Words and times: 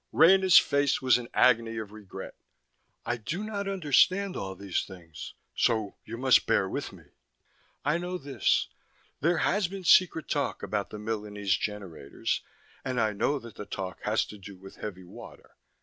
Rena's 0.11 0.57
face 0.57 0.99
was 0.99 1.19
an 1.19 1.27
agony 1.31 1.77
of 1.77 1.91
regret. 1.91 2.33
"I 3.05 3.17
do 3.17 3.43
not 3.43 3.67
understand 3.67 4.35
all 4.35 4.55
these 4.55 4.83
things, 4.83 5.35
so 5.55 5.93
you 6.05 6.17
must 6.17 6.47
bear 6.47 6.67
with 6.67 6.91
me. 6.91 7.03
I 7.85 7.99
know 7.99 8.17
this; 8.17 8.67
there 9.19 9.37
has 9.37 9.67
been 9.67 9.83
secret 9.83 10.27
talk 10.27 10.63
about 10.63 10.89
the 10.89 10.97
Milanese 10.97 11.55
generators, 11.55 12.41
and 12.83 12.99
I 12.99 13.13
know 13.13 13.37
that 13.37 13.53
the 13.57 13.65
talk 13.67 14.01
has 14.01 14.25
to 14.25 14.39
do 14.39 14.55
with 14.57 14.77
heavy 14.77 15.03
water. 15.03 15.55